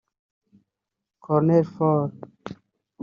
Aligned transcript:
Colonel 1.23 1.61
Fall 1.69 2.09